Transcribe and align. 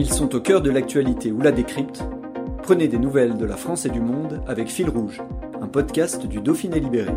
Ils 0.00 0.10
sont 0.10 0.34
au 0.34 0.40
cœur 0.40 0.62
de 0.62 0.70
l'actualité 0.70 1.30
ou 1.30 1.42
la 1.42 1.52
décrypte. 1.52 2.02
Prenez 2.62 2.88
des 2.88 2.98
nouvelles 2.98 3.36
de 3.36 3.44
la 3.44 3.58
France 3.58 3.84
et 3.84 3.90
du 3.90 4.00
monde 4.00 4.42
avec 4.46 4.68
Fil 4.68 4.88
Rouge, 4.88 5.20
un 5.60 5.66
podcast 5.66 6.26
du 6.26 6.40
Dauphiné 6.40 6.80
Libéré. 6.80 7.12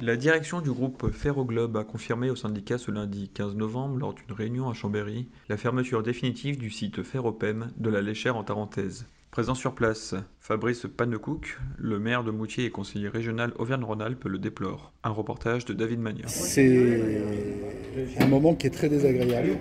La 0.00 0.14
direction 0.14 0.60
du 0.60 0.70
groupe 0.70 1.10
Ferroglobe 1.10 1.76
a 1.76 1.82
confirmé 1.82 2.30
au 2.30 2.36
syndicat 2.36 2.78
ce 2.78 2.92
lundi 2.92 3.32
15 3.34 3.56
novembre, 3.56 3.98
lors 3.98 4.14
d'une 4.14 4.32
réunion 4.32 4.70
à 4.70 4.74
Chambéry, 4.74 5.28
la 5.48 5.56
fermeture 5.56 6.04
définitive 6.04 6.56
du 6.56 6.70
site 6.70 7.02
Ferropem 7.02 7.72
de 7.76 7.90
la 7.90 8.00
Léchère 8.00 8.36
en 8.36 8.44
Tarentaise. 8.44 9.06
Présent 9.32 9.56
sur 9.56 9.74
place, 9.74 10.14
Fabrice 10.38 10.86
Pannecook, 10.96 11.58
le 11.78 11.98
maire 11.98 12.22
de 12.22 12.30
Moutier 12.30 12.66
et 12.66 12.70
conseiller 12.70 13.08
régional 13.08 13.54
Auvergne-Rhône-Alpes, 13.58 14.26
le 14.26 14.38
déplore. 14.38 14.92
Un 15.02 15.10
reportage 15.10 15.64
de 15.64 15.72
David 15.72 15.98
Magnin. 15.98 16.28
C'est 16.28 17.71
un 18.20 18.26
moment 18.26 18.54
qui 18.54 18.66
est 18.66 18.70
très 18.70 18.88
désagréable, 18.88 19.56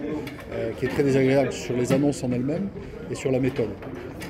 euh, 0.53 0.72
qui 0.78 0.86
est 0.86 0.89
très 0.89 1.03
désagréable 1.03 1.52
sur 1.52 1.75
les 1.75 1.92
annonces 1.94 2.23
en 2.23 2.31
elles-mêmes 2.31 2.69
et 3.11 3.16
sur 3.16 3.31
la 3.31 3.39
méthode. 3.39 3.69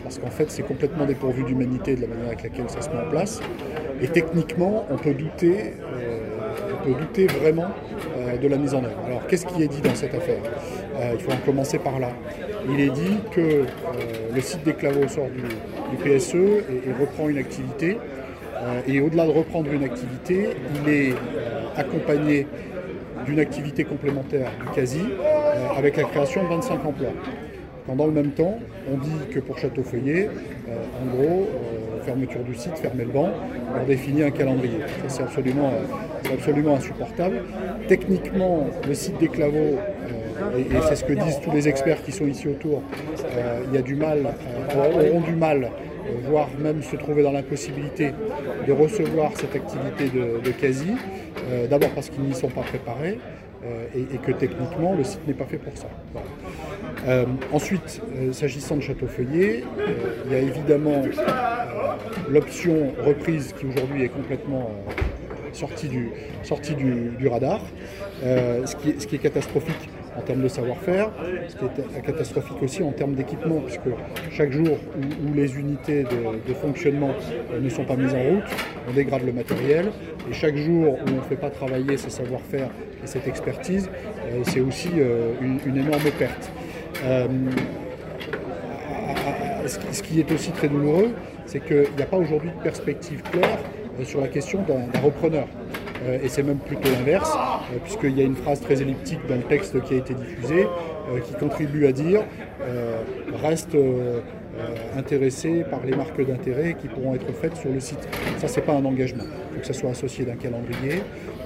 Parce 0.03 0.17
qu'en 0.17 0.29
fait, 0.29 0.49
c'est 0.49 0.63
complètement 0.63 1.05
dépourvu 1.05 1.43
d'humanité 1.43 1.95
de 1.95 2.01
la 2.01 2.07
manière 2.07 2.27
avec 2.27 2.43
laquelle 2.43 2.69
ça 2.69 2.81
se 2.81 2.89
met 2.89 2.97
en 2.97 3.09
place. 3.09 3.39
Et 4.01 4.07
techniquement, 4.07 4.85
on 4.89 4.97
peut 4.97 5.13
douter, 5.13 5.73
euh, 5.93 6.19
on 6.73 6.85
peut 6.85 6.99
douter 6.99 7.27
vraiment 7.27 7.67
euh, 8.17 8.37
de 8.37 8.47
la 8.47 8.57
mise 8.57 8.73
en 8.73 8.83
œuvre. 8.83 8.99
Alors, 9.05 9.27
qu'est-ce 9.27 9.45
qui 9.45 9.61
est 9.61 9.67
dit 9.67 9.81
dans 9.81 9.95
cette 9.95 10.15
affaire? 10.15 10.41
Il 11.13 11.19
faut 11.19 11.31
en 11.31 11.37
commencer 11.37 11.79
par 11.79 11.99
là 11.99 12.11
il 12.69 12.79
est 12.79 12.89
dit 12.89 13.17
que 13.31 13.63
le 14.35 14.41
site 14.41 14.63
des 14.63 14.73
Clavaux 14.73 15.07
sort 15.07 15.29
du, 15.29 15.97
PSE 15.97 16.35
et, 16.35 16.93
reprend 16.99 17.27
une 17.27 17.37
activité. 17.37 17.97
Et 18.87 19.01
au-delà 19.01 19.25
de 19.25 19.31
reprendre 19.31 19.71
une 19.71 19.83
activité, 19.83 20.49
il 20.75 20.89
est 20.91 21.13
accompagné 21.75 22.45
d'une 23.25 23.39
activité 23.39 23.83
complémentaire 23.83 24.49
du 24.59 24.67
CASI 24.73 25.01
avec 25.77 25.97
la 25.97 26.03
création 26.03 26.43
de 26.43 26.49
25 26.49 26.85
emplois. 26.85 27.13
Dans 27.87 28.05
le 28.05 28.11
même 28.11 28.31
temps, 28.31 28.57
on 28.91 28.97
dit 28.97 29.33
que 29.33 29.39
pour 29.39 29.57
Château-Feuillet, 29.57 30.29
en 30.69 31.15
gros, 31.15 31.49
fermeture 32.05 32.43
du 32.43 32.55
site, 32.55 32.77
fermer 32.77 33.03
le 33.03 33.11
banc, 33.11 33.29
on 33.79 33.85
définit 33.85 34.23
un 34.23 34.31
calendrier. 34.31 34.79
c'est 35.07 35.23
absolument, 35.23 35.71
absolument 36.31 36.75
insupportable. 36.75 37.43
Techniquement, 37.87 38.67
le 38.87 38.93
site 38.93 39.17
des 39.19 39.27
Clavaux 39.27 39.77
et, 40.57 40.65
c'est 40.87 40.95
ce 40.95 41.03
que 41.03 41.13
disent 41.13 41.39
tous 41.43 41.51
les 41.51 41.67
experts 41.67 42.03
qui 42.03 42.11
sont 42.11 42.27
ici 42.27 42.47
autour, 42.47 42.81
euh, 43.35 43.61
il 43.67 43.75
y 43.75 43.77
a 43.77 43.81
du 43.81 43.95
mal, 43.95 44.33
euh, 44.75 45.09
auront 45.09 45.21
du 45.21 45.33
mal, 45.33 45.63
euh, 45.63 45.69
voire 46.29 46.49
même 46.59 46.81
se 46.81 46.95
trouver 46.95 47.23
dans 47.23 47.31
l'impossibilité 47.31 48.11
de 48.67 48.71
recevoir 48.73 49.31
cette 49.35 49.55
activité 49.55 50.09
de, 50.09 50.51
quasi, 50.51 50.91
d'abord 51.69 51.89
parce 51.91 52.09
qu'ils 52.09 52.23
n'y 52.23 52.33
sont 52.33 52.49
pas 52.49 52.61
préparés, 52.61 53.19
et, 53.95 54.17
que 54.17 54.31
techniquement 54.31 54.95
le 54.95 55.03
site 55.03 55.25
n'est 55.27 55.35
pas 55.35 55.45
fait 55.45 55.57
pour 55.57 55.73
ça. 55.77 55.87
ensuite, 57.51 58.01
s'agissant 58.31 58.77
de 58.77 58.81
Château-Feuillet, 58.81 59.63
il 60.25 60.31
y 60.31 60.35
a 60.35 60.39
évidemment 60.39 61.03
l'option 62.29 62.93
reprise 63.05 63.53
qui 63.57 63.65
aujourd'hui 63.65 64.03
est 64.03 64.09
complètement 64.09 64.71
sortie 65.53 65.87
du, 65.89 67.27
radar. 67.27 67.61
ce, 68.23 68.75
qui 68.75 69.15
est, 69.15 69.19
catastrophique, 69.19 69.89
en 70.17 70.21
termes 70.21 70.41
de 70.41 70.47
savoir-faire, 70.47 71.09
qui 71.47 71.65
est 71.97 72.01
catastrophique 72.01 72.61
aussi 72.61 72.83
en 72.83 72.91
termes 72.91 73.13
d'équipement, 73.13 73.61
puisque 73.61 73.89
chaque 74.31 74.51
jour 74.51 74.77
où, 74.97 75.33
les 75.33 75.57
unités 75.57 76.03
de, 76.03 76.53
fonctionnement 76.53 77.11
ne 77.59 77.69
sont 77.69 77.85
pas 77.85 77.95
mises 77.95 78.13
en 78.13 78.21
route, 78.21 78.43
on 78.89 78.93
dégrade 78.93 79.25
le 79.25 79.31
matériel, 79.31 79.91
et 80.29 80.33
chaque 80.33 80.55
jour 80.55 80.93
où 80.93 81.09
on 81.09 81.15
ne 81.15 81.21
fait 81.21 81.35
pas 81.35 81.49
travailler 81.49 81.97
ce 81.97 82.09
savoir-faire 82.09 82.69
et 83.03 83.07
cette 83.07 83.27
expertise, 83.27 83.89
euh, 84.25 84.41
c'est 84.45 84.59
aussi 84.59 84.89
euh, 84.97 85.33
une, 85.41 85.77
énorme 85.77 86.11
perte. 86.17 86.51
Euh, 87.03 87.27
ce 89.91 90.01
qui 90.03 90.19
est 90.19 90.31
aussi 90.31 90.51
très 90.51 90.67
douloureux, 90.67 91.11
c'est 91.45 91.59
qu'il 91.59 91.95
n'y 91.95 92.03
a 92.03 92.05
pas 92.05 92.17
aujourd'hui 92.17 92.49
de 92.49 92.63
perspective 92.63 93.21
claire 93.31 93.59
sur 94.03 94.21
la 94.21 94.27
question 94.27 94.63
d'un 94.63 94.99
repreneur. 94.99 95.47
Euh, 96.03 96.19
et 96.23 96.29
c'est 96.29 96.43
même 96.43 96.57
plutôt 96.57 96.89
l'inverse, 96.89 97.35
euh, 97.35 97.77
puisqu'il 97.83 98.17
y 98.17 98.21
a 98.21 98.25
une 98.25 98.35
phrase 98.35 98.61
très 98.61 98.81
elliptique 98.81 99.19
dans 99.27 99.35
le 99.35 99.43
texte 99.43 99.79
qui 99.83 99.93
a 99.93 99.97
été 99.97 100.13
diffusé, 100.13 100.63
euh, 100.63 101.19
qui 101.19 101.33
contribue 101.33 101.85
à 101.85 101.91
dire 101.91 102.21
reste 103.41 103.75
intéressé 104.95 105.63
par 105.69 105.83
les 105.83 105.95
marques 105.95 106.23
d'intérêt 106.23 106.75
qui 106.79 106.87
pourront 106.87 107.15
être 107.15 107.31
faites 107.33 107.55
sur 107.55 107.71
le 107.71 107.79
site. 107.79 108.07
Ça, 108.37 108.47
c'est 108.47 108.61
pas 108.61 108.73
un 108.73 108.85
engagement. 108.85 109.23
Il 109.23 109.55
faut 109.55 109.61
que 109.61 109.65
ça 109.65 109.73
soit 109.73 109.89
associé 109.89 110.25
d'un 110.25 110.35
calendrier. 110.35 111.01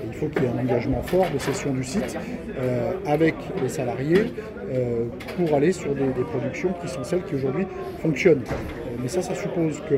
Il 0.06 0.14
faut 0.14 0.28
qu'il 0.28 0.44
y 0.44 0.46
ait 0.46 0.50
un 0.50 0.62
engagement 0.62 1.02
fort 1.04 1.28
de 1.34 1.38
cession 1.38 1.74
du 1.74 1.84
site 1.84 2.18
avec 3.06 3.36
les 3.62 3.70
salariés 3.70 4.34
pour 5.38 5.56
aller 5.56 5.72
sur 5.72 5.96
des, 5.96 6.04
productions 6.30 6.74
qui 6.82 6.90
sont 6.90 7.04
celles 7.04 7.24
qui 7.24 7.36
aujourd'hui 7.36 7.66
fonctionnent. 8.02 8.44
mais 9.02 9.08
ça, 9.08 9.22
ça 9.22 9.36
suppose 9.36 9.82
que 9.90 9.96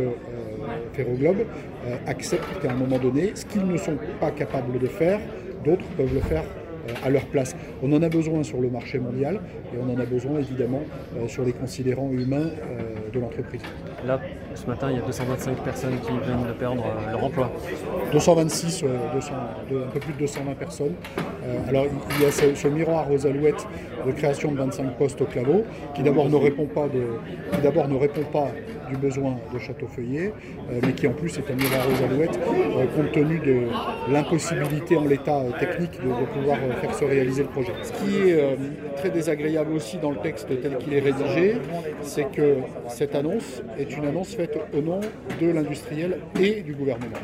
Ferroglobe 0.98 1.46
euh, 1.86 1.96
acceptent 2.08 2.60
qu'à 2.62 2.72
un 2.72 2.76
moment 2.76 2.98
donné, 2.98 3.32
ce 3.36 3.46
qu'ils 3.46 3.66
ne 3.66 3.78
sont 3.78 3.98
pas 4.20 4.32
capables 4.32 4.80
de 4.80 4.88
faire, 4.88 5.20
d'autres 5.64 5.86
peuvent 5.96 6.14
le 6.14 6.22
faire 6.22 6.44
euh, 6.44 7.06
à 7.06 7.10
leur 7.10 7.26
place. 7.26 7.56
On 7.84 7.92
en 7.94 8.02
a 8.02 8.10
besoin 8.10 8.44
sur 8.44 8.60
le 8.60 8.70
marché 8.70 8.98
mondial 8.98 9.40
et 9.74 9.78
on 9.78 9.94
en 9.94 10.00
a 10.00 10.06
besoin 10.06 10.40
évidemment 10.40 10.82
euh, 11.16 11.28
sur 11.28 11.44
les 11.44 11.54
considérants 11.54 12.10
humains 12.12 12.50
de 13.14 13.20
l'entreprise. 13.20 13.62
Là, 14.06 14.20
ce 14.56 14.66
matin, 14.66 14.90
il 14.92 14.98
y 14.98 15.00
a 15.00 15.06
225 15.06 15.64
personnes 15.64 16.00
qui 16.02 16.12
viennent 16.26 16.48
de 16.48 16.54
perdre 16.54 16.84
leur 17.12 17.24
emploi. 17.24 17.52
226, 18.12 18.84
un 18.84 19.92
peu 19.92 20.00
plus 20.00 20.14
de 20.14 20.20
220 20.20 20.54
personnes. 20.56 20.94
alors 21.70 21.86
il 22.18 22.24
y 22.24 22.26
a 22.26 22.32
ce, 22.32 22.68
miroir 22.68 23.10
aux 23.12 23.26
alouettes 23.26 23.66
de 24.06 24.12
création 24.12 24.52
de 24.52 24.58
25 24.58 24.98
postes 24.98 25.22
au 25.22 25.26
claveau 25.26 25.64
qui 25.96 26.04
d'abord 26.04 26.30
ne 26.30 26.36
répond 26.36 26.66
pas 26.66 26.88
de, 26.88 27.04
qui 27.54 27.62
d'abord 27.62 27.88
ne 27.88 27.96
répond 27.96 28.24
pas 28.32 28.50
du 28.90 28.98
besoin 28.98 29.36
de 29.54 29.60
Château-Feuillet, 29.60 30.34
euh, 30.72 30.80
mais 30.84 30.94
qui 30.94 31.08
en 31.08 31.14
plus 31.14 31.38
est 31.38 31.52
un 31.52 31.56
miroir 31.56 31.86
aux 31.88 32.04
alouettes, 32.04 32.40
euh, 32.40 32.86
compte 32.96 33.12
tenu 33.12 33.40
de 33.40 33.68
l'impossibilité 34.12 34.98
en 34.98 35.06
l'état 35.06 35.40
euh, 35.40 35.52
technique 35.60 35.92
de, 35.94 36.26
pouvoir 36.34 36.58
faire 36.82 36.94
se 36.94 37.06
réaliser 37.06 37.44
le 37.44 37.50
projet. 37.50 37.74
Ce 37.84 37.92
qui 37.94 38.30
est 38.30 38.58
très 38.96 39.10
désagréable 39.10 39.74
aussi 39.74 39.98
dans 39.98 40.12
le 40.12 40.18
texte 40.18 40.48
tel 40.62 40.78
qu'il 40.78 40.94
est 40.94 41.00
rédigé, 41.00 41.58
c'est 42.02 42.30
que 42.32 42.58
cette 42.88 43.16
annonce 43.16 43.62
est 43.78 43.96
une 43.96 44.06
annonce 44.06 44.36
faite 44.36 44.58
au 44.78 44.82
nom 44.82 45.00
de 45.40 45.48
l'industriel 45.52 46.20
et 46.40 46.62
du 46.62 46.74
gouvernement. 46.74 47.18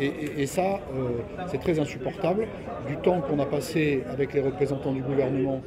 et, 0.00 0.46
ça, 0.46 0.80
c'est 1.48 1.60
très 1.60 1.78
insupportable. 1.78 2.46
Du 2.86 2.96
temps 2.96 3.20
qu'on 3.20 3.38
a 3.40 3.46
passé 3.46 4.04
avec 4.10 4.32
les 4.34 4.40
représentants 4.40 4.92
du 4.92 5.02
gouvernement 5.02 5.62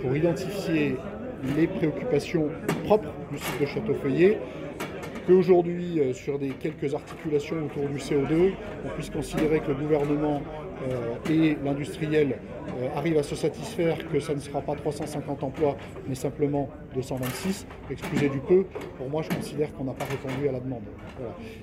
pour 0.00 0.16
identifier 0.16 0.96
les 1.56 1.66
préoccupations 1.66 2.48
propres 2.84 3.12
du 3.30 3.38
site 3.38 3.60
de 3.60 3.66
Château-Feuillet, 3.66 4.38
qu'aujourd'hui, 5.26 6.00
euh, 6.00 6.12
sur 6.12 6.38
des 6.38 6.50
quelques 6.50 6.94
articulations 6.94 7.56
autour 7.64 7.88
du 7.88 7.96
CO2, 7.96 8.52
on 8.84 8.88
puisse 8.90 9.10
considérer 9.10 9.60
que 9.60 9.68
le 9.68 9.74
gouvernement 9.74 10.42
euh, 10.90 11.30
et 11.30 11.56
l'industriel 11.64 12.36
euh, 12.68 12.88
arrivent 12.96 13.18
à 13.18 13.22
se 13.22 13.34
satisfaire 13.34 13.96
que 14.10 14.20
ça 14.20 14.34
ne 14.34 14.40
sera 14.40 14.60
pas 14.60 14.74
350 14.74 15.42
emplois, 15.42 15.76
mais 16.08 16.14
simplement 16.14 16.68
226, 16.94 17.66
excusez 17.90 18.28
du 18.28 18.40
peu, 18.40 18.64
pour 18.98 19.08
moi 19.08 19.22
je 19.22 19.34
considère 19.34 19.72
qu'on 19.74 19.84
n'a 19.84 19.92
pas 19.92 20.04
répondu 20.04 20.48
à 20.48 20.52
la 20.52 20.60
demande. 20.60 20.82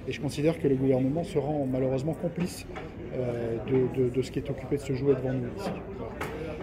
Et 0.08 0.12
je 0.12 0.22
considère 0.22 0.60
que 0.60 0.68
le 0.68 0.76
gouvernement 0.76 1.24
se 1.24 1.38
rend 1.38 1.68
malheureusement 1.72 2.14
complice 2.14 2.66
de, 3.68 4.22
ce 4.22 4.32
qui 4.32 4.40
est 4.40 4.50
occupé 4.50 4.78
de 4.78 4.82
se 4.82 4.94
jouer 4.94 5.14
devant 5.16 5.34
nous 5.34 5.48
ici. 5.60 5.72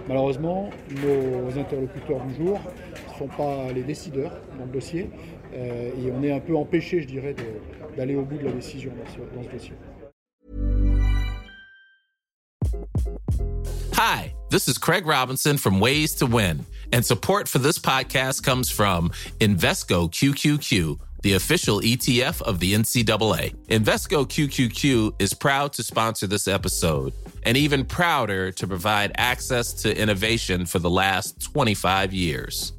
Malheureusement, 0.09 0.71
nos 1.05 1.59
interlocuteurs 1.59 2.21
du 2.25 2.47
jour 2.47 2.59
sont 3.19 3.29
pas 3.29 3.73
les 3.73 3.83
décideurs 3.83 4.33
dans 4.59 4.65
le 4.65 4.73
dossier 4.73 5.11
euh, 5.55 5.91
et 5.91 6.13
on 6.13 6.23
est 6.23 6.33
un 6.33 6.41
peu 6.41 6.57
empêché, 6.57 7.03
je 7.03 7.07
dirais, 7.07 7.35
d'aller 7.97 8.15
au 8.15 8.23
bout 8.23 8.39
de 8.39 8.45
la 8.45 8.53
décision 8.53 8.93
dans 8.93 9.13
ce, 9.13 9.19
dans 9.35 9.43
ce 9.43 9.53
dossier. 9.53 9.73
Hi, 13.95 14.33
this 14.51 14.69
is 14.69 14.79
Craig 14.79 15.07
Robinson 15.07 15.57
from 15.57 15.81
Ways 15.81 16.15
to 16.19 16.27
Win, 16.27 16.65
and 16.93 17.05
support 17.05 17.49
for 17.49 17.59
this 17.59 17.79
podcast 17.79 18.45
comes 18.45 18.71
from 18.71 19.11
Invesco 19.41 20.09
QQQ 20.09 20.99
the 21.23 21.33
official 21.33 21.81
ETF 21.81 22.43
of 22.43 22.61
the 22.61 22.75
NCAA. 22.75 23.53
Invesco 23.67 24.25
QQQ 24.25 25.21
is 25.21 25.35
proud 25.35 25.73
to 25.73 25.83
sponsor 25.83 26.29
this 26.29 26.47
episode 26.47 27.13
and 27.43 27.57
even 27.57 27.85
prouder 27.85 28.53
to 28.53 28.67
provide 28.69 29.11
access 29.17 29.73
to 29.73 30.01
innovation 30.01 30.65
for 30.65 30.79
the 30.79 30.89
last 30.89 31.41
25 31.43 32.15
years. 32.15 32.73